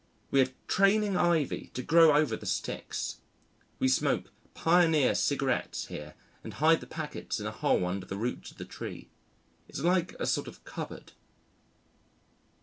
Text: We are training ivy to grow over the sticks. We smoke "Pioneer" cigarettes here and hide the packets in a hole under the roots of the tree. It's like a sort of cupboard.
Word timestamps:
We 0.31 0.41
are 0.41 0.47
training 0.67 1.15
ivy 1.15 1.69
to 1.75 1.83
grow 1.83 2.15
over 2.15 2.35
the 2.35 2.47
sticks. 2.47 3.17
We 3.77 3.87
smoke 3.87 4.31
"Pioneer" 4.55 5.13
cigarettes 5.13 5.85
here 5.89 6.15
and 6.43 6.55
hide 6.55 6.81
the 6.81 6.87
packets 6.87 7.39
in 7.39 7.45
a 7.45 7.51
hole 7.51 7.85
under 7.85 8.07
the 8.07 8.17
roots 8.17 8.49
of 8.49 8.57
the 8.57 8.65
tree. 8.65 9.11
It's 9.67 9.81
like 9.81 10.15
a 10.19 10.25
sort 10.25 10.47
of 10.47 10.63
cupboard. 10.65 11.11